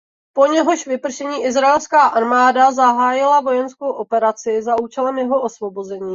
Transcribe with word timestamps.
Po 0.33 0.45
jehož 0.45 0.87
vypršení 0.87 1.43
izraelská 1.45 2.01
armáda 2.01 2.71
zahájila 2.71 3.41
vojenskou 3.41 3.91
operaci 3.91 4.61
za 4.61 4.81
účelem 4.81 5.17
jeho 5.17 5.41
osvobození. 5.41 6.09